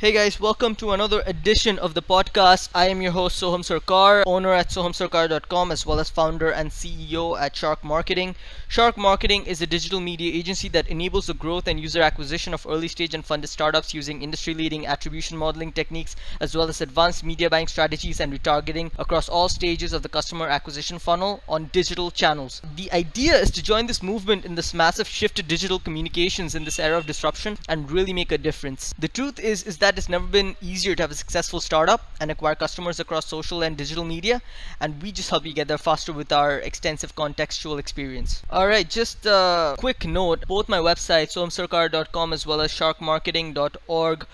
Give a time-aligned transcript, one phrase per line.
[0.00, 2.68] Hey guys, welcome to another edition of the podcast.
[2.72, 7.36] I am your host Soham Sarkar, owner at sohamsarkar.com as well as founder and CEO
[7.36, 8.36] at Shark Marketing.
[8.68, 12.64] Shark Marketing is a digital media agency that enables the growth and user acquisition of
[12.68, 17.24] early stage and funded startups using industry leading attribution modeling techniques as well as advanced
[17.24, 22.12] media buying strategies and retargeting across all stages of the customer acquisition funnel on digital
[22.12, 22.62] channels.
[22.76, 26.62] The idea is to join this movement in this massive shift to digital communications in
[26.62, 28.94] this era of disruption and really make a difference.
[28.96, 32.30] The truth is is that it's never been easier to have a successful startup and
[32.30, 34.40] acquire customers across social and digital media
[34.80, 38.42] and we just help you get there faster with our extensive contextual experience.
[38.50, 44.26] Alright just a quick note both my websites sohamsarkar.com as well as sharkmarketing.org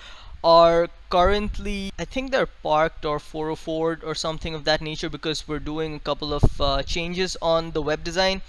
[0.45, 5.67] are currently I think they're parked or 404 or something of that nature because we're
[5.73, 8.43] doing a couple of uh, changes on the web design.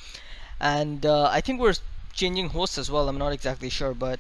[0.59, 1.75] And uh, I think we're
[2.11, 4.19] changing hosts as well I'm not exactly sure but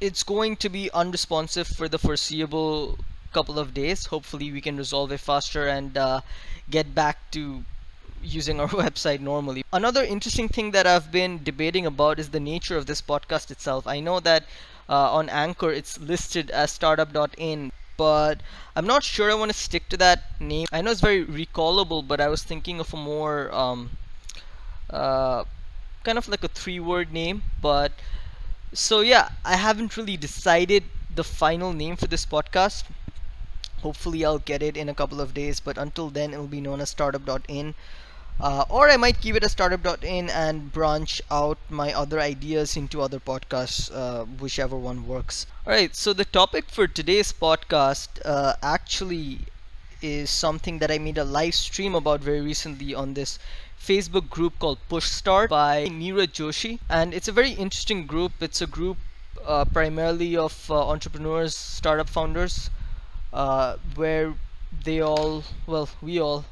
[0.00, 2.98] it's going to be unresponsive for the foreseeable
[3.32, 4.06] couple of days.
[4.06, 6.20] Hopefully we can resolve it faster and uh,
[6.70, 7.64] get back to
[8.22, 9.64] using our website normally.
[9.72, 13.86] Another interesting thing that I've been debating about is the nature of this podcast itself.
[13.86, 14.44] I know that
[14.88, 18.40] uh, on Anchor it's listed as startup.in but
[18.74, 20.66] I'm not sure I want to stick to that name.
[20.72, 23.90] I know it's very recallable but I was thinking of a more um,
[24.90, 25.44] uh,
[26.04, 27.92] kind of like a three word name but
[28.72, 30.84] so yeah I haven't really decided
[31.14, 32.84] the final name for this podcast.
[33.82, 36.80] Hopefully I'll get it in a couple of days but until then it'll be known
[36.80, 37.74] as startup.in
[38.40, 43.02] uh, or I might keep it as startup.in and branch out my other ideas into
[43.02, 45.46] other podcasts uh, whichever one works.
[45.66, 49.40] Alright so the topic for today's podcast uh, actually
[50.00, 53.38] is something that I made a live stream about very recently on this
[53.82, 58.30] Facebook group called Push Start by Neeraj Joshi, and it's a very interesting group.
[58.40, 58.96] It's a group
[59.44, 62.70] uh, primarily of uh, entrepreneurs, startup founders,
[63.32, 64.34] uh, where
[64.84, 66.44] they all, well, we all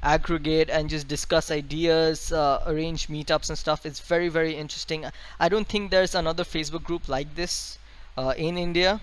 [0.00, 3.84] aggregate and just discuss ideas, uh, arrange meetups and stuff.
[3.84, 5.06] It's very, very interesting.
[5.40, 7.78] I don't think there's another Facebook group like this
[8.16, 9.00] uh, in India.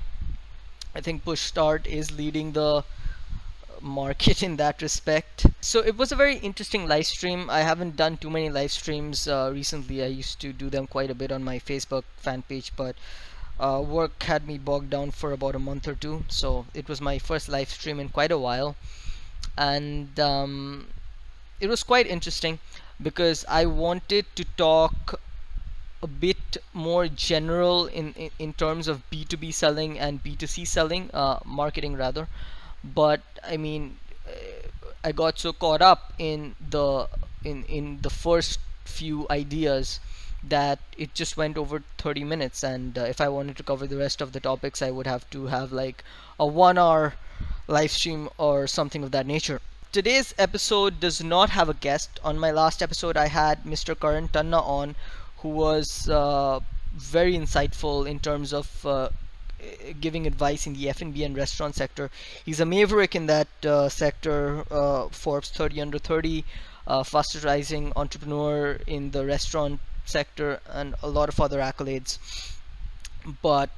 [0.96, 2.86] I think Push Start is leading the
[3.84, 5.46] market in that respect.
[5.62, 7.50] So it was a very interesting live stream.
[7.50, 10.02] I haven't done too many live streams uh, recently.
[10.04, 12.96] I used to do them quite a bit on my Facebook fan page, but
[13.60, 16.24] uh, work had me bogged down for about a month or two.
[16.30, 18.76] So it was my first live stream in quite a while,
[19.58, 20.88] and um,
[21.60, 22.60] it was quite interesting
[23.02, 25.20] because I wanted to talk
[26.02, 31.40] a bit more general in, in, in terms of B2B selling and B2C selling, uh,
[31.46, 32.28] marketing rather
[32.84, 33.98] but I mean
[35.04, 37.08] I got so caught up in the
[37.44, 40.00] in in the first few ideas
[40.44, 43.98] that it just went over 30 minutes and uh, if I wanted to cover the
[43.98, 46.04] rest of the topics I would have to have like
[46.40, 47.16] a one hour
[47.68, 49.62] live stream or something of that nature
[49.92, 53.94] today's episode does not have a guest on my last episode I had Mr.
[53.94, 54.96] Karan Tanna on
[55.38, 56.60] who was uh,
[56.94, 59.10] very insightful in terms of uh,
[60.00, 62.10] giving advice in the F&B and restaurant sector.
[62.46, 66.46] He's a maverick in that uh, sector, uh, Forbes 30 under 30,
[66.88, 72.18] uh, fastest rising entrepreneur in the restaurant sector, and a lot of other accolades.
[73.42, 73.70] But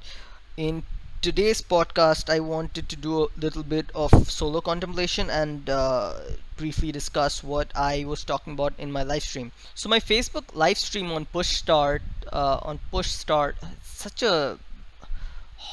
[0.57, 0.83] in
[1.21, 6.13] today's podcast, I wanted to do a little bit of solo contemplation and uh,
[6.57, 9.51] briefly discuss what I was talking about in my live stream.
[9.73, 14.59] So my Facebook live stream on Push Start, uh, on Push Start, such a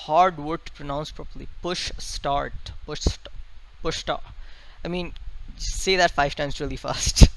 [0.06, 1.48] hard word to pronounce properly.
[1.62, 2.72] Push start.
[2.86, 3.28] Push st
[3.82, 4.22] push start.
[4.84, 5.12] I mean,
[5.56, 7.28] say that five times really fast.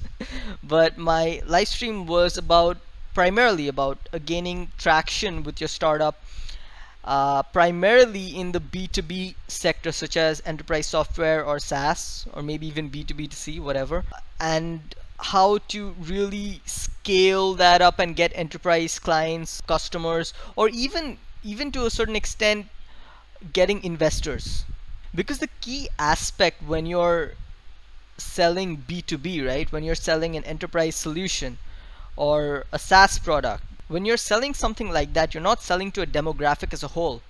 [0.62, 2.78] but my live stream was about
[3.14, 6.16] primarily about uh, gaining traction with your startup.
[7.04, 12.90] Uh, primarily in the B2B sector, such as enterprise software or SaaS, or maybe even
[12.90, 14.04] B2B2C, whatever,
[14.40, 21.70] and how to really scale that up and get enterprise clients, customers, or even even
[21.72, 22.66] to a certain extent
[23.52, 24.64] getting investors.
[25.14, 27.34] Because the key aspect when you're
[28.18, 31.58] selling B2B right when you're selling an enterprise solution
[32.16, 36.06] or a SaaS product when you're selling something like that you're not selling to a
[36.06, 37.22] demographic as a whole.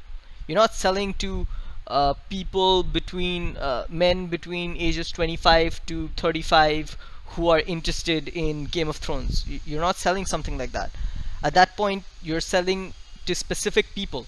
[0.47, 1.47] You're not selling to
[1.87, 6.97] uh, people between uh, men between ages 25 to 35
[7.35, 9.45] who are interested in Game of Thrones.
[9.67, 10.91] You're not selling something like that.
[11.43, 12.95] At that point you're selling
[13.27, 14.27] to specific people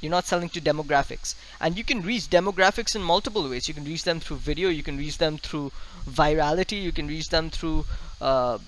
[0.00, 3.84] you're not selling to demographics and you can reach demographics in multiple ways you can
[3.84, 5.72] reach them through video you can reach them through
[6.08, 7.84] virality you can reach them through
[8.20, 8.58] uh,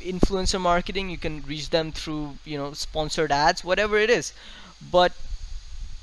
[0.00, 4.32] influencer marketing you can reach them through you know sponsored ads whatever it is
[4.92, 5.12] but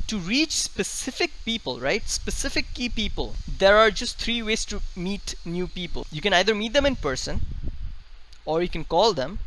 [0.07, 2.07] to reach specific people, right?
[2.07, 3.35] Specific key people.
[3.47, 6.05] There are just three ways to meet new people.
[6.11, 7.41] You can either meet them in person,
[8.45, 9.39] or you can call them,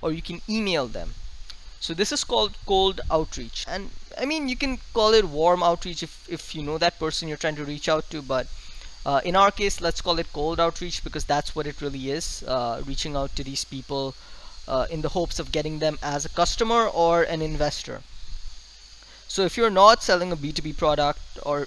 [0.00, 1.14] or you can email them.
[1.82, 3.64] So this is called cold outreach.
[3.66, 7.26] And I mean, you can call it warm outreach if, if you know that person
[7.26, 8.46] you're trying to reach out to, but
[9.04, 12.44] uh, in our case, let's call it cold outreach because that's what it really is,
[12.46, 14.14] uh, reaching out to these people
[14.68, 18.00] uh, in the hopes of getting them as a customer or an investor.
[19.26, 21.66] So if you're not selling a B2B product or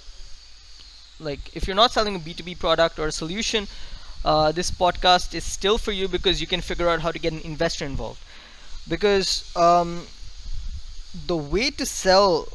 [1.20, 3.68] like if you're not selling a B2B product or a solution,
[4.24, 7.34] uh, this podcast is still for you because you can figure out how to get
[7.34, 8.20] an investor involved.
[8.88, 10.06] Because um,
[11.26, 12.48] the way to sell,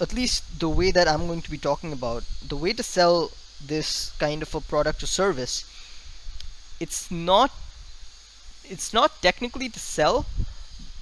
[0.00, 3.30] at least the way that I'm going to be talking about, the way to sell
[3.64, 5.64] this kind of a product or service,
[6.80, 7.50] it's not
[8.64, 10.26] it's not technically to sell,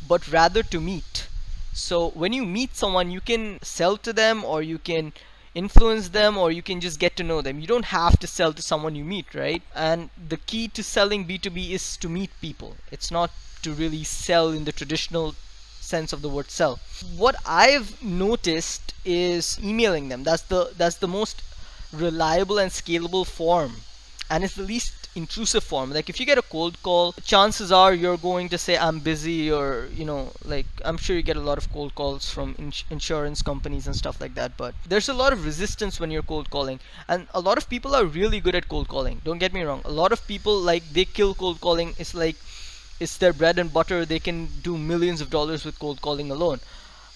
[0.06, 1.26] but rather to meet.
[1.72, 5.12] So when you meet someone, you can sell to them or you can
[5.54, 7.58] influence them or you can just get to know them.
[7.58, 9.62] You don't have to sell to someone you meet, right?
[9.74, 12.76] And the key to selling B2B is to meet people.
[12.90, 13.30] It's not
[13.66, 15.34] to really sell in the traditional
[15.80, 16.78] sense of the word sell.
[17.16, 20.24] What I've noticed is emailing them.
[20.24, 21.42] That's the that's the most
[21.92, 23.72] reliable and scalable form.
[24.30, 25.92] And it's the least intrusive form.
[25.92, 29.50] Like if you get a cold call chances are you're going to say i'm busy
[29.50, 32.84] or you know like i'm sure you get a lot of cold calls from ins
[32.90, 36.50] insurance companies and stuff like that but there's a lot of resistance when you're cold
[36.50, 36.78] calling.
[37.08, 39.82] And a lot of people are really good at cold calling don't get me wrong.
[39.84, 41.94] A lot of people like they kill cold calling.
[41.98, 42.36] It's like
[43.00, 46.60] it's their bread and butter they can do millions of dollars with cold calling alone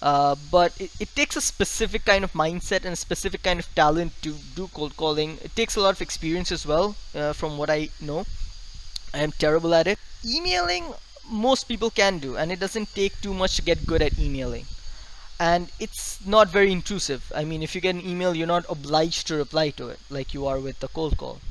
[0.01, 3.75] uh, but it, it, takes a specific kind of mindset and a specific kind of
[3.75, 5.37] talent to do cold calling.
[5.43, 8.25] It takes a lot of experience as well, uh, from what I know.
[9.13, 9.99] I am terrible at it.
[10.25, 10.85] Emailing,
[11.29, 14.65] most people can do, and it doesn't take too much to get good at emailing.
[15.39, 17.31] And it's not very intrusive.
[17.35, 20.33] I mean, if you get an email, you're not obliged to reply to it like
[20.33, 21.41] you are with the cold call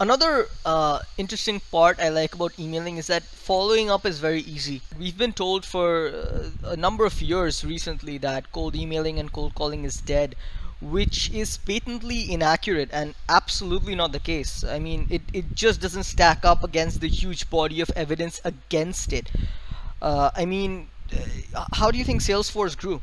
[0.00, 4.82] another uh, interesting part I like about emailing is that following up is very easy.
[4.98, 9.54] We've been told for uh, a number of years recently that cold emailing and cold
[9.54, 10.34] calling is dead,
[10.80, 14.64] which is patently inaccurate and absolutely not the case.
[14.64, 19.12] I mean, it, it just doesn't stack up against the huge body of evidence against
[19.12, 19.30] it.
[20.00, 20.88] Uh, I mean,
[21.54, 23.00] uh, how do you think Salesforce grew?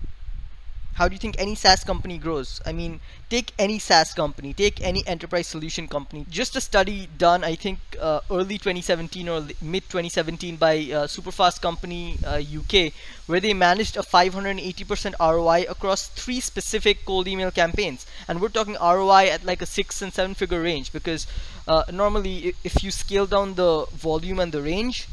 [0.94, 2.62] How do you think any SaaS company grows?
[2.66, 3.00] I mean,
[3.30, 6.26] take any SaaS company, take any enterprise solution company.
[6.30, 11.62] Just a study done, I think, uh, early 2017 or mid 2017 by uh, Superfast
[11.62, 12.94] Company uh, UK,
[13.26, 18.06] where they managed a 580% ROI across three specific cold email campaigns.
[18.28, 21.26] And we're talking ROI at like a six and seven figure range because
[21.68, 25.08] uh, normally, if you scale down the volume and the range,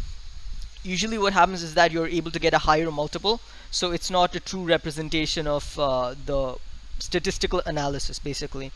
[0.83, 3.41] usually what happens is that you're able to get a higher multiple.
[3.71, 6.57] So it's not a true representation of uh, the
[6.99, 8.73] statistical analysis basically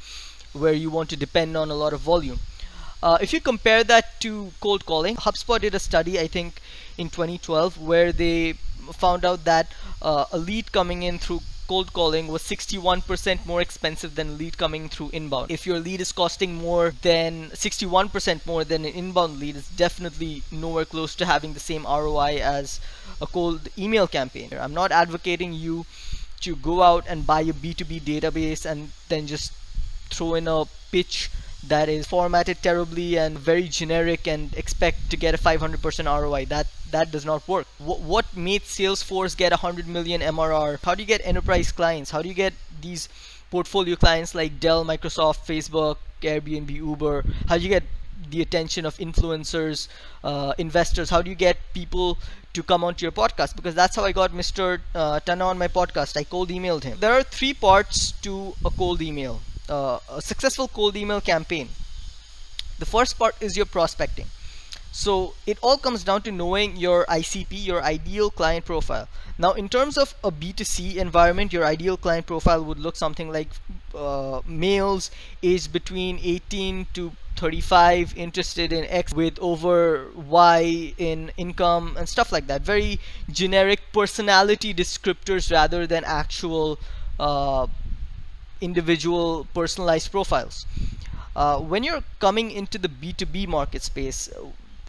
[0.53, 2.39] where you want to depend on a lot of volume.
[3.03, 6.61] Uh, if you compare that to cold calling HubSpot did a study I think
[6.97, 8.55] in 2012 where they
[8.93, 14.15] found out that uh, a lead coming in through cold calling was 61% more expensive
[14.15, 15.51] than lead coming through inbound.
[15.51, 20.43] If your lead is costing more than 61% more than an inbound lead, it's definitely
[20.51, 22.81] nowhere close to having the same ROI as
[23.21, 24.51] a cold email campaign.
[24.53, 25.87] I'm not advocating you
[26.41, 29.53] to go out and buy a B2B database and then just
[30.11, 31.31] throw in a pitch
[31.67, 36.45] that is formatted terribly and very generic and expect to get a 500% ROI.
[36.47, 37.67] That that does not work.
[37.79, 40.79] What, what made Salesforce get 100 million MRR?
[40.83, 42.11] How do you get enterprise clients?
[42.11, 43.09] How do you get these
[43.51, 47.25] portfolio clients like Dell, Microsoft, Facebook, Airbnb, Uber?
[47.49, 47.85] How do you get
[48.31, 49.89] the attention of influencers,
[50.23, 51.11] uh, investors?
[51.11, 52.19] How do you get people
[52.53, 53.57] to come onto your podcast?
[53.57, 54.81] Because that's how I got Mr.
[54.95, 56.17] Uh, Tanna on my podcast.
[56.17, 56.99] I cold emailed him.
[57.01, 61.69] There are three parts to a cold email uh, a successful cold email campaign
[62.79, 64.27] the first part is your prospecting
[64.95, 69.69] so it all comes down to knowing your ICP your ideal client profile now in
[69.69, 73.49] terms of a B2C environment your ideal client profile would look something like
[73.93, 75.11] uh, males
[75.43, 82.31] aged between 18 to 35 interested in X with over Y in income and stuff
[82.31, 83.01] like that very
[83.33, 86.79] generic personality descriptors rather than actual
[87.19, 87.67] uh,
[88.61, 90.67] individual personalized profiles.
[91.35, 94.31] Uh, when you're coming into the B2B market space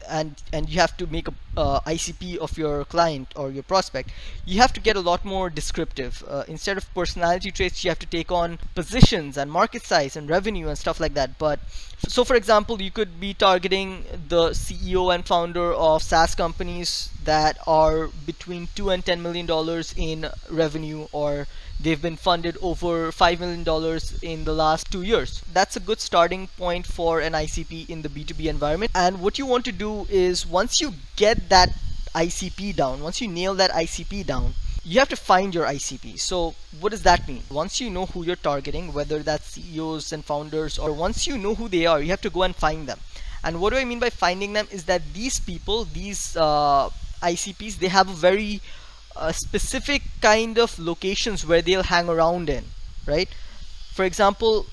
[0.10, 4.10] and and you have to make a uh, ICP of your client or your prospect,
[4.46, 6.24] you have to get a lot more descriptive.
[6.28, 10.30] Uh, instead of personality traits, you have to take on positions and market size and
[10.30, 11.38] revenue and stuff like that.
[11.38, 11.60] But
[12.08, 17.58] so, for example, you could be targeting the CEO and founder of SaaS companies that
[17.66, 21.48] are between two and ten million dollars in revenue, or
[21.80, 25.42] they've been funded over $5 million in the last two years.
[25.52, 28.92] That's a good starting point for an ICP in the B2B environment.
[28.96, 31.70] And what you want to do is once you get that
[32.14, 34.54] ICP down, once you nail that ICP down,
[34.84, 36.20] you have to find your ICP.
[36.20, 37.44] So what does that mean?
[37.50, 41.56] Once you know who you're targeting, whether that's CEOs and founders, or once you know
[41.56, 43.00] who they are, you have to go and find them.
[43.44, 46.90] And what do I mean by finding them is that these people, these uh,
[47.22, 48.62] ICPs, they have a very
[49.16, 52.66] uh, specific kind of locations where they'll hang around in,
[53.06, 53.30] right?
[53.94, 54.66] For example,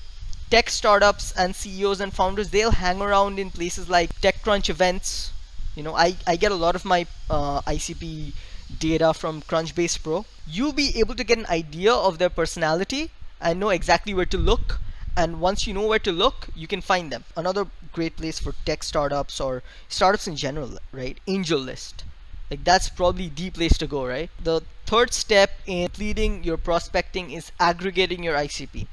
[0.49, 5.31] tech startups and CEOs and founders, they'll hang around in places like TechCrunch events.
[5.75, 8.33] You know, I, I get a lot of my uh, ICP
[8.79, 13.59] data from Crunchbase Pro, you'll be able to get an idea of their personality and
[13.59, 14.79] know exactly where to look.
[15.15, 17.23] And once you know where to look, you can find them.
[17.37, 21.19] Another great place for tech startups or startups in general, right?
[21.27, 22.03] Angel List.
[22.49, 24.29] Like that's probably the place to go, right?
[24.43, 28.87] The third step in completing your prospecting is aggregating your ICP.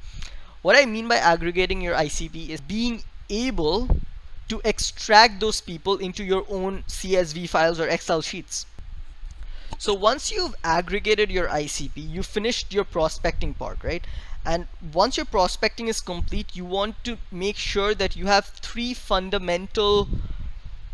[0.61, 3.89] What I mean by aggregating your ICP is being able
[4.49, 8.65] to extract those people into your own CSV files or Excel sheets.
[9.77, 14.05] So once you've aggregated your ICP, you finished your prospecting part, right?
[14.45, 18.93] And once your prospecting is complete, you want to make sure that you have three
[18.93, 20.07] fundamental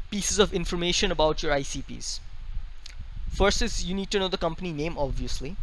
[0.09, 2.19] pieces of information about your ICPs.
[3.29, 5.55] First is you need to know the company name, obviously.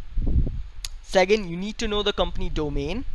[1.03, 3.05] Second, you need to know the company domain,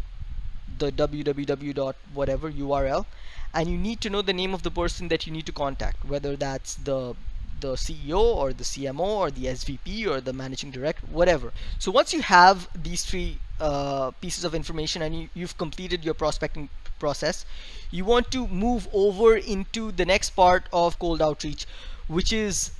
[0.79, 3.05] the www dot whatever URL,
[3.53, 6.05] and you need to know the name of the person that you need to contact,
[6.05, 7.15] whether that's the
[7.61, 11.53] the CEO or the CMO or the SVP or the managing director, whatever.
[11.79, 16.15] So once you have these three uh, pieces of information and you, you've completed your
[16.15, 17.45] prospecting process,
[17.91, 21.67] you want to move over into the next part of cold outreach,
[22.09, 22.71] which is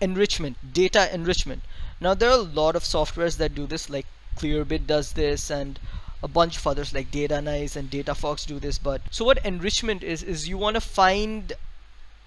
[0.00, 1.62] enrichment, data enrichment.
[2.00, 5.78] Now there are a lot of softwares that do this, like Clearbit does this, and
[6.22, 8.78] a bunch of others like Datanyze and DataFox do this.
[8.78, 11.52] But so what enrichment is is you want to find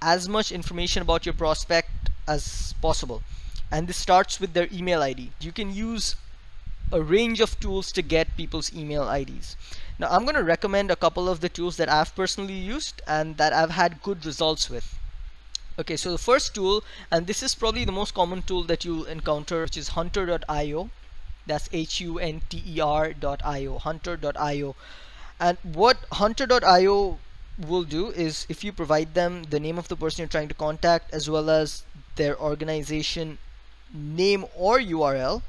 [0.02, 1.92] as much information about your prospect
[2.28, 3.22] as possible
[3.72, 6.16] and this starts with their email ID you can use
[6.92, 9.56] a range of tools to get people's email IDs
[10.00, 13.38] now I'm going to recommend a couple of the tools that I've personally used and
[13.38, 14.98] that I've had good results with
[15.82, 19.06] okay so the first tool and this is probably the most common tool that you'll
[19.06, 20.90] encounter which is hunter.io
[21.46, 24.76] that's h-u-n-t-e-r.io hunter.io
[25.40, 27.20] and what hunter.io
[27.68, 30.54] will do is if you provide them the name of the person you're trying to
[30.54, 31.84] contact as well as
[32.16, 33.38] their organization
[33.94, 35.42] name or URL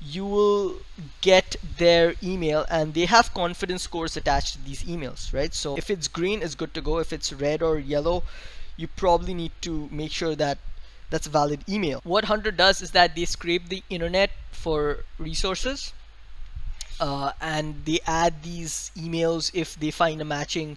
[0.00, 0.76] you will
[1.20, 5.54] get their email and they have confidence scores attached to these emails right?
[5.54, 6.98] So if it's green it's good to go.
[6.98, 8.24] If it's red or yellow
[8.76, 10.58] you probably need to make sure that
[11.10, 12.00] that's a valid email.
[12.04, 15.92] What hunter does is that they scrape the internet for resources
[16.98, 20.76] uh, and they add these emails if they find a matching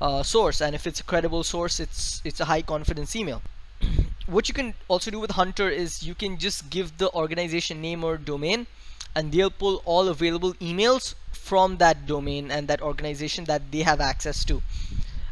[0.00, 0.60] uh, source.
[0.60, 3.42] And if it's a credible source it's it's a high confidence email.
[4.26, 8.02] What you can also do with hunter is you can just give the organization name
[8.04, 8.66] or domain
[9.14, 14.00] and they'll pull all available emails from that domain and that organization that they have
[14.00, 14.62] access to.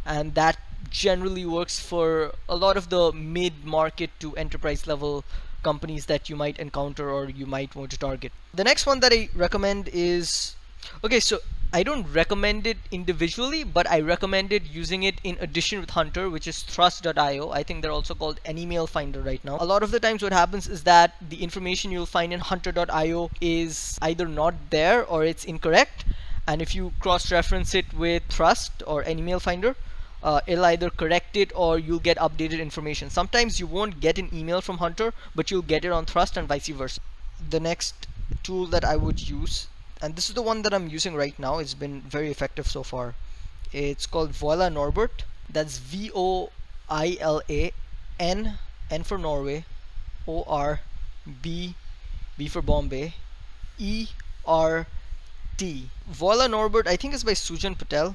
[0.04, 0.58] And that
[0.92, 5.24] generally works for a lot of the mid-market to enterprise level
[5.62, 8.32] companies that you might encounter or you might want to target.
[8.54, 10.54] The next one that I recommend is
[11.02, 11.38] okay so
[11.72, 16.28] I don't recommend it individually but I recommend it using it in addition with Hunter
[16.28, 19.56] which is thrust.io I think they're also called an email finder right now.
[19.60, 23.30] A lot of the times what happens is that the information you'll find in hunter.io
[23.40, 26.04] is either not there or it's incorrect.
[26.46, 29.76] And if you cross-reference it with Thrust or an email finder
[30.22, 33.10] uh, it'll either correct it or you'll get updated information.
[33.10, 36.46] Sometimes you won't get an email from Hunter, but you'll get it on Thrust and
[36.46, 37.00] vice versa.
[37.50, 38.06] The next
[38.42, 39.66] tool that I would use,
[40.00, 42.82] and this is the one that I'm using right now, it's been very effective so
[42.82, 43.14] far.
[43.72, 45.24] It's called Voila Norbert.
[45.50, 47.72] That's V-O-I-L-A
[48.20, 48.58] N,
[48.90, 49.64] N for Norway,
[50.28, 50.80] O-R,
[51.42, 51.74] B,
[52.38, 53.14] B for Bombay,
[53.78, 54.86] E-R-T.
[56.06, 58.14] Voila Norbert, I think is by Sujan Patel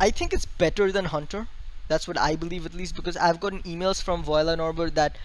[0.00, 1.46] I think it's better than Hunter.
[1.88, 5.18] That's what I believe at least because I've gotten emails from Voila Norbert that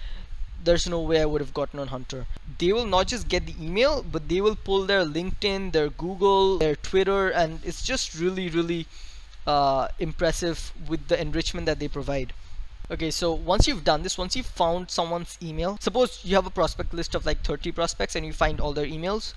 [0.62, 2.26] there's no way I would have gotten on Hunter.
[2.58, 6.58] They will not just get the email, but they will pull their LinkedIn, their Google,
[6.58, 8.86] their Twitter, and it's just really, really
[9.48, 12.34] uh, impressive with the enrichment that they provide.
[12.92, 16.52] Okay, so once you've done this, once you've found someone's email, suppose you have a
[16.52, 19.34] prospect list of like 30 prospects and you find all their emails,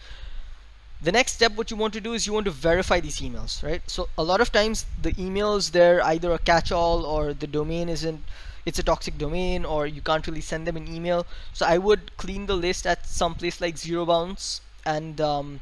[1.00, 3.62] the next step what you want to do is you want to verify these emails
[3.62, 3.82] right?
[3.88, 8.22] So a lot of times the emails they're either a catch-all or the domain isn't
[8.68, 11.26] it's a toxic domain or you can't really send them an email.
[11.54, 15.60] So I would clean the list at some place like zero bounce and um,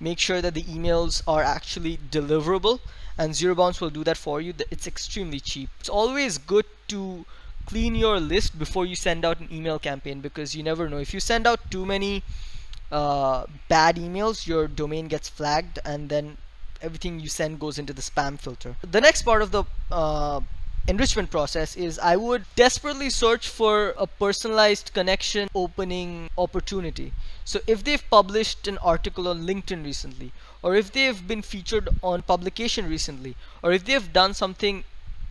[0.00, 2.80] make sure that the emails are actually deliverable.
[3.18, 4.54] And zero bounce will do that for you.
[4.70, 5.68] It's extremely cheap.
[5.80, 7.26] It's always good to
[7.66, 10.98] clean your list before you send out an email campaign because you never know.
[10.98, 12.22] If you send out too many
[12.90, 16.36] uh, bad emails your domain gets flagged and then
[16.80, 20.40] everything you send goes into the spam filter the next part of the uh,
[20.88, 27.12] enrichment process is I would desperately search for a personalized connection opening opportunity.
[27.44, 32.22] So if they've published an article on LinkedIn recently, or if they've been featured on
[32.22, 34.84] publication recently, or if they've done something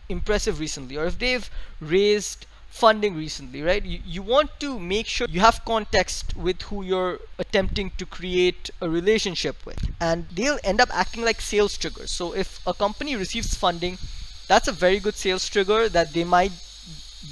[0.08, 1.50] impressive recently, or if they've
[1.80, 2.46] raised
[2.78, 3.84] funding recently, right?
[3.84, 8.70] You, you want to make sure you have context with who you're attempting to create
[8.80, 9.78] a relationship with.
[10.00, 12.10] And they'll end up acting like sales triggers.
[12.10, 13.98] So if a company receives funding,
[14.46, 16.52] that's a very good sales trigger that they might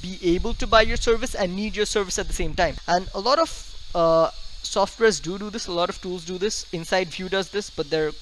[0.03, 3.09] be able to buy your service and need your service at the same time and
[3.15, 3.51] a lot of
[3.95, 4.31] uh,
[4.63, 7.89] softwares do do this a lot of tools do this inside view does this but
[7.91, 8.13] they're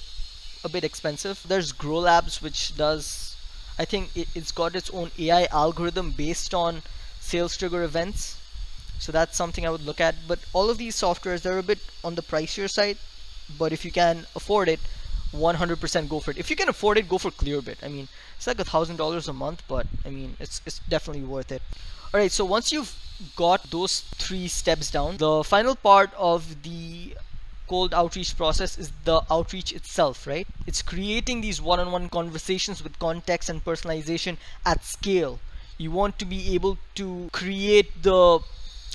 [0.63, 3.35] a bit expensive there's grow labs which does
[3.79, 6.81] i think it, it's got its own ai algorithm based on
[7.25, 8.37] sales trigger events.
[8.99, 10.15] So that's something i would look at.
[10.27, 12.97] But all of these softwares they're a bit on the pricier side.
[13.59, 14.79] But if you can afford it
[15.33, 16.37] 100% go for it.
[16.37, 19.27] If you can afford it go for clearbit i mean it's like a thousand dollars
[19.27, 21.61] a month but i mean it's it's definitely worth it.
[22.13, 22.93] All right so once you've
[23.35, 27.15] got those three steps down the final part of the
[27.67, 30.47] cold outreach process is the outreach itself right?
[30.67, 35.39] It's creating these one-on-one -on -one conversations with context and personalization at scale
[35.77, 38.39] you want to be able to create the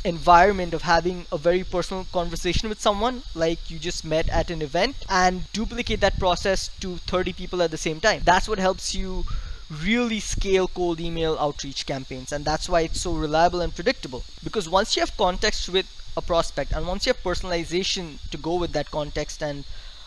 [0.04, 4.62] environment of having a very personal conversation with someone like you just met at an
[4.62, 8.22] event and duplicate that process to 30 people at the same time.
[8.24, 9.24] That's what helps you
[9.70, 14.24] really scale cold email outreach campaigns and that's why it's so reliable and predictable.
[14.42, 18.54] Because once you have context with a prospect and once you have personalization to go
[18.56, 19.64] with that context and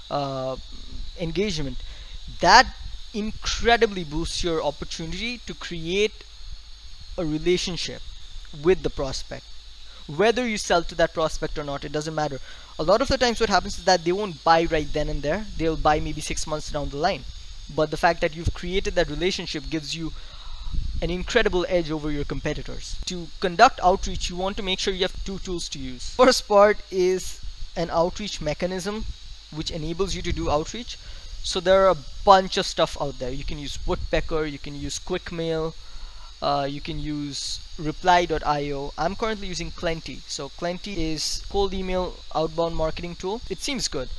[0.09, 0.55] uh,
[1.19, 1.77] engagement
[2.41, 2.67] that
[3.13, 6.23] incredibly boosts your opportunity to create
[7.17, 8.01] a relationship
[8.63, 9.45] with the prospect.
[10.07, 12.39] Whether you sell to that prospect or not it doesn't matter.
[12.77, 15.21] A lot of the times what happens is that they won't buy right then and
[15.21, 15.45] there.
[15.57, 17.23] They'll buy maybe six months down the line.
[17.73, 20.11] But the fact that you've created that relationship gives you
[21.01, 22.95] an incredible edge over your competitors.
[23.05, 26.09] To conduct outreach you want to make sure you have two tools to use.
[26.15, 27.39] First part is
[27.75, 29.05] an outreach mechanism
[29.51, 30.97] which enables you to do outreach.
[31.43, 33.31] So there are a bunch of stuff out there.
[33.31, 35.73] You can use woodpecker you can use quickmail
[36.43, 40.19] uh, you can use reply.io I'm currently using Klenty.
[40.27, 43.41] So Klenty is cold email outbound marketing tool.
[43.49, 44.09] It seems good.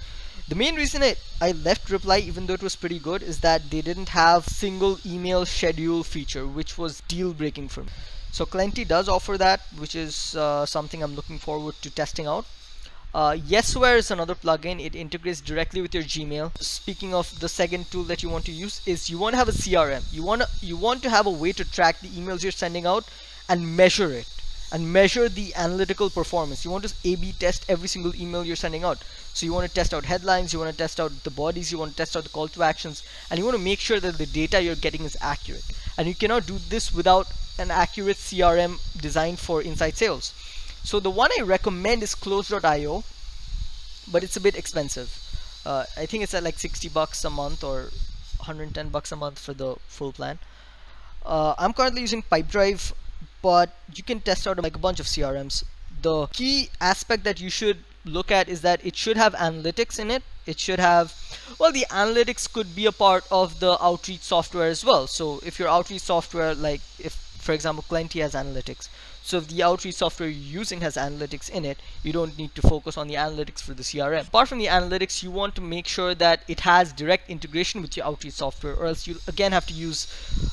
[0.48, 3.70] The main reason I, I left reply even though it was pretty good is that
[3.70, 7.90] they didn't have single email schedule feature which was deal breaking for me.
[8.32, 12.46] So Klenty does offer that which is uh, something I'm looking forward to testing out
[13.14, 14.84] uh, Yesware is another plugin.
[14.84, 16.50] It integrates directly with your Gmail.
[16.60, 19.48] Speaking of the second tool that you want to use is you want to have
[19.48, 20.02] a CRM.
[20.12, 22.86] You want to you want to have a way to track the emails you're sending
[22.86, 23.04] out
[23.48, 24.26] and measure it
[24.72, 26.64] and measure the analytical performance.
[26.64, 28.98] You want to A-B test every single email you're sending out.
[29.32, 31.78] So you want to test out headlines, you want to test out the bodies, you
[31.78, 34.18] want to test out the call to actions, and you want to make sure that
[34.18, 35.64] the data you're getting is accurate.
[35.96, 40.34] And you cannot do this without an accurate CRM designed for inside sales.
[40.84, 43.04] So the one I recommend is close.io,
[44.12, 45.10] but it's a bit expensive.
[45.64, 47.84] Uh, I think it's at like 60 bucks a month or
[48.36, 50.38] 110 bucks a month for the full plan.
[51.24, 52.92] Uh, I'm currently using Pipedrive,
[53.40, 55.64] but you can test out like a bunch of CRMs.
[56.02, 60.10] The key aspect that you should look at is that it should have analytics in
[60.10, 60.22] it.
[60.44, 61.14] It should have,
[61.58, 65.06] well, the analytics could be a part of the outreach software as well.
[65.06, 68.88] So if your outreach software, like if for example, Klenty has analytics.
[69.22, 72.62] So if the outreach software you're using has analytics in it, you don't need to
[72.62, 74.28] focus on the analytics for the CRM.
[74.28, 77.96] Apart from the analytics, you want to make sure that it has direct integration with
[77.96, 80.06] your outreach software or else you again have to use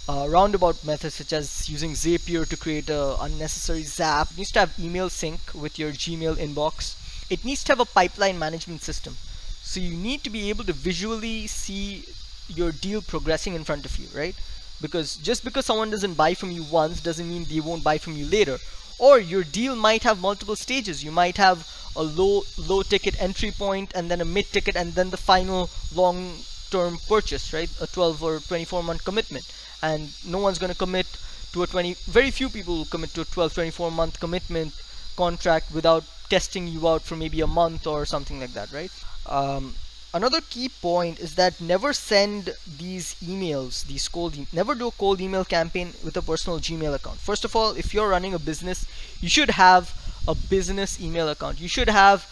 [0.08, 4.32] uh, roundabout methods such as using Zapier to create a unnecessary zap.
[4.32, 6.95] It needs to have email sync with your Gmail inbox.
[7.30, 9.15] It needs to have a pipeline management system.
[9.62, 12.04] So you need to be able to visually see
[12.47, 14.36] your deal progressing in front of you, right?
[14.81, 18.15] Because just because someone doesn't buy from you once doesn't mean they won't buy from
[18.15, 18.57] you later.
[18.99, 21.03] Or your deal might have multiple stages.
[21.03, 24.93] You might have a low low ticket entry point and then a mid ticket and
[24.93, 26.37] then the final long
[26.69, 27.69] term purchase right?
[27.81, 29.45] A 12 or 24 month commitment.
[29.81, 31.07] And no one's going to commit
[31.53, 34.73] to a 20 very few people will commit to a 12 24 month commitment
[35.17, 38.91] contract without testing you out for maybe a month or something like that right?
[39.25, 39.75] Um,
[40.13, 44.91] another key point is that never send these emails these cold e never do a
[44.91, 47.19] cold email campaign with a personal gmail account.
[47.19, 48.86] First of all if you're running a business
[49.21, 49.93] you should have
[50.28, 51.60] a business email account.
[51.60, 52.28] You should have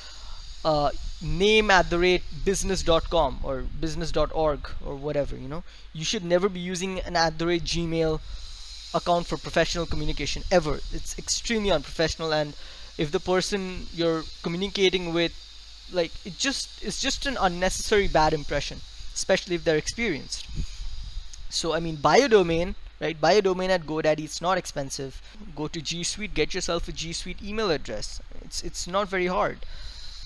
[0.63, 5.63] uh, name at the rate business.com or business.org or whatever you know.
[5.93, 8.19] You should never be using an at the rate gmail
[8.93, 10.79] account for professional communication ever.
[10.91, 12.55] It's extremely unprofessional and
[12.97, 15.33] if the person you're communicating with
[15.93, 18.81] like it just it's just an unnecessary bad impression
[19.13, 20.45] especially if they're experienced.
[21.49, 23.19] So i mean buy a domain right?
[23.19, 25.21] Buy a domain at godaddy it's not expensive.
[25.55, 28.21] Go to g suite get yourself a g suite email address.
[28.41, 29.59] It's it's not very hard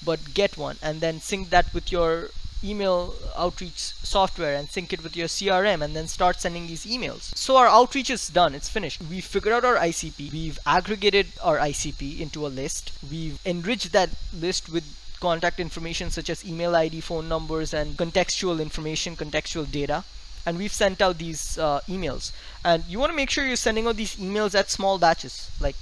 [0.06, 2.30] but get one and then sync that with your
[2.64, 7.36] email outreach software and sync it with your CRM and then start sending these emails.
[7.36, 9.02] So our outreach is done, it's finished.
[9.02, 14.12] We've figured out our ICP, we've aggregated our ICP into a list, we've enriched that
[14.34, 14.86] list with
[15.26, 20.04] contact information such as email ID, phone numbers, and contextual information, contextual data.
[20.46, 22.32] And we've sent out these uh, emails.
[22.66, 25.78] And you want to make sure you're sending out these emails at small batches, like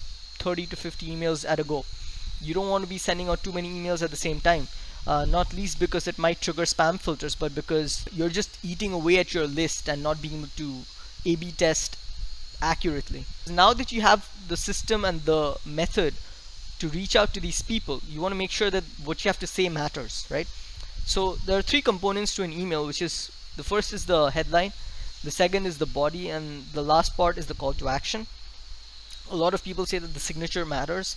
[0.45, 1.85] 30 to 50 emails at a go.
[2.39, 4.67] You don't want to be sending out too many emails at the same time
[5.07, 9.17] uh, not least because it might trigger spam filters but because you're just eating away
[9.17, 10.81] at your list and not being able to
[11.25, 11.97] A-B test
[12.61, 13.25] accurately.
[13.49, 16.13] Now that you have the system and the method
[16.81, 19.39] to reach out to these people, you want to make sure that what you have
[19.39, 20.47] to say matters, right?
[21.05, 24.73] So there are three components to an email, which is the first is the headline,
[25.23, 28.27] the second is the body, and the last part is the call to action.
[29.31, 31.15] A lot of people say that the signature matters.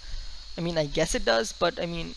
[0.57, 2.15] I mean, I guess it does, but I mean,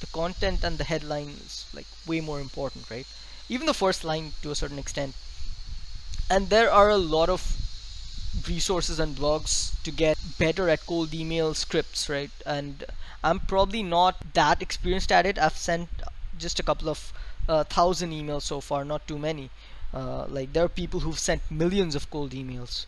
[0.00, 3.06] the content and the headline is like way more important right
[3.48, 5.14] even the first line to a certain extent
[6.30, 7.40] and there are a lot of
[8.48, 12.30] resources and blogs to get better at cold email scripts right?
[12.46, 12.84] And
[13.22, 15.38] I'm probably not that experienced at it.
[15.38, 15.88] I've sent
[16.38, 17.12] just a couple of
[17.48, 19.50] uh, thousand emails so far not too many.
[19.92, 22.86] Uh, like there are people who've sent millions of cold emails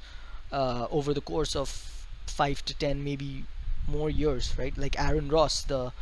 [0.53, 1.69] uh, over the course of
[2.27, 3.45] five to ten maybe
[3.87, 4.77] more years right?
[4.77, 5.92] Like Aaron Ross the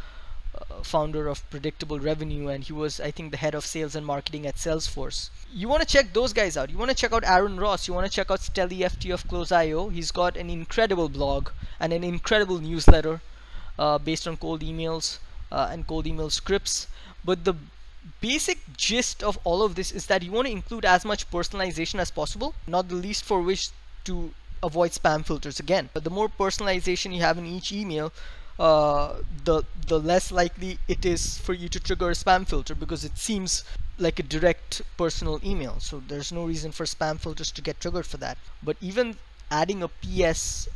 [0.83, 4.47] founder of predictable revenue and he was i think the head of sales and marketing
[4.47, 5.31] at salesforce.
[5.53, 6.71] You want to check those guys out.
[6.71, 7.87] You want to check out aaron ross.
[7.87, 11.93] You want to check out Steli Efti of close.io he's got an incredible blog and
[11.93, 13.21] an incredible newsletter
[13.79, 15.19] uh, based on cold emails
[15.51, 16.87] uh, and cold email scripts.
[17.25, 17.55] But the
[18.21, 21.99] basic gist of all of this is that you want to include as much personalization
[21.99, 23.71] as possible not the least for which
[24.05, 25.91] to avoid spam filters again.
[25.93, 28.13] But the more personalization you have in each email
[28.59, 33.05] uh, the the less likely it is for you to trigger a spam filter because
[33.05, 33.65] it seems
[33.99, 35.79] like a direct personal email.
[35.81, 38.39] So there's no reason for spam filters to get triggered for that.
[38.63, 39.17] But even
[39.51, 40.69] adding a ps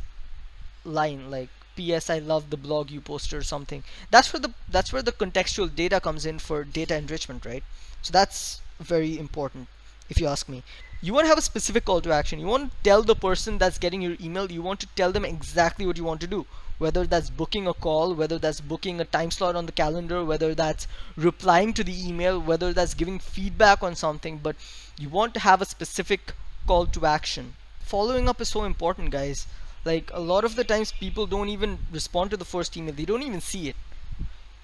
[0.83, 4.91] line like ps i love the blog you posted or something that's where the that's
[4.93, 7.63] where the contextual data comes in for data enrichment right?
[8.01, 9.67] So that's very important
[10.09, 10.63] if you ask me
[11.01, 12.41] you want to have a specific call to action.
[12.41, 15.23] You want to tell the person that's getting your email you want to tell them
[15.23, 16.45] exactly what you want to do.
[16.77, 20.53] Whether that's booking a call whether that's booking a time slot on the calendar whether
[20.53, 24.57] that's replying to the email whether that's giving feedback on something but
[24.97, 26.33] you want to have a specific
[26.67, 27.55] call to action.
[27.79, 29.47] Following up is so important guys.
[29.85, 32.93] Like a lot of the times people don't even respond to the first email.
[32.93, 33.77] They don't even see it.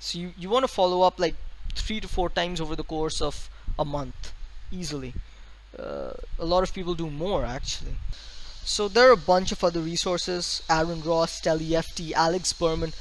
[0.02, 1.36] So you, you want to follow up like
[1.76, 4.34] three to four times over the course of a month
[4.70, 5.14] easily
[5.80, 7.96] uh, a lot of people do more actually.
[8.64, 10.64] So there are a bunch of other resources.
[10.70, 12.94] Aaron Ross, Steli Efti, Alex Berman.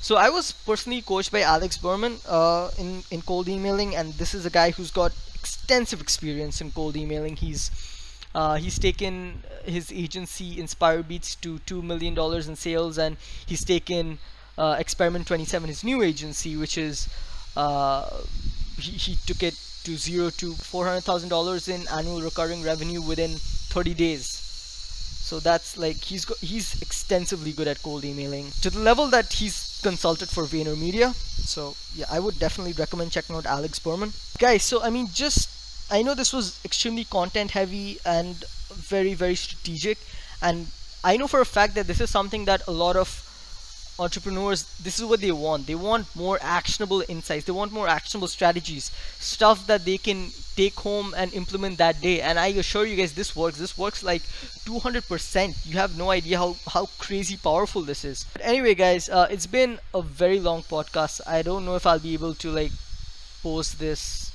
[0.00, 4.34] So I was personally coached by Alex Berman uh, in, in cold emailing and this
[4.34, 7.36] is a guy who's got extensive experience in cold emailing.
[7.36, 7.70] He's
[8.34, 12.16] uh, he's taken his agency Inspire Beats to $2 million
[12.50, 14.18] in sales and he's taken
[14.58, 17.08] uh, Experiment 27 his new agency which is
[17.56, 18.08] uh,
[18.78, 19.54] he, he took it
[19.86, 24.42] to zero to $400,000 in annual recurring revenue within 30 days.
[25.26, 29.80] So that's like he's he's extensively good at cold emailing to the level that he's
[29.82, 31.14] consulted for VaynerMedia.
[31.14, 34.12] So yeah, I would definitely recommend checking out Alex Berman.
[34.38, 35.50] Guys, so I mean just
[35.90, 39.98] I know this was extremely content heavy and very very strategic
[40.40, 40.68] and
[41.02, 43.25] I know for a fact that this is something that a lot of
[43.98, 45.66] entrepreneurs this is what they want.
[45.66, 47.44] They want more actionable insights.
[47.44, 48.90] They want more actionable strategies.
[49.18, 52.20] Stuff that they can take home and implement that day.
[52.20, 53.58] And i assure you guys this works.
[53.58, 54.22] This works like
[54.64, 58.26] 200% you have no idea how how crazy powerful this is.
[58.32, 61.20] But anyway guys uh, it's been a very long podcast.
[61.26, 62.72] I don't know if i'll be able to like
[63.42, 64.32] post this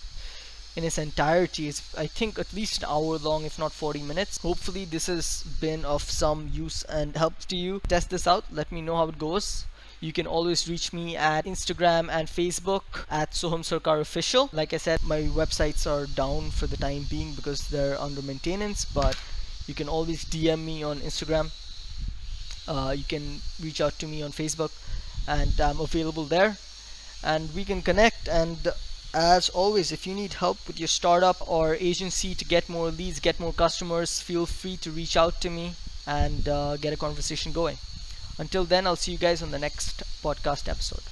[0.76, 1.68] in its entirety.
[1.68, 4.38] Is I think at least an hour long if not 40 minutes.
[4.38, 7.82] Hopefully this has been of some use and help to you.
[7.88, 8.46] Test this out.
[8.52, 9.66] Let me know how it goes.
[10.02, 14.50] You can always reach me at Instagram and Facebook at Soham Sarkar Official.
[14.52, 18.84] Like I said, my websites are down for the time being because they're under maintenance,
[18.84, 19.16] but
[19.68, 21.52] you can always DM me on Instagram.
[22.68, 24.72] Uh, you can reach out to me on Facebook,
[25.28, 26.58] and I'm available there.
[27.24, 28.58] And we can connect and
[29.14, 33.20] as always if you need help with your startup or agency to get more leads
[33.20, 35.74] get more customers feel free to reach out to me
[36.08, 37.78] and uh, get a conversation going.
[38.38, 41.04] Until then i'll see you guys on the next podcast episode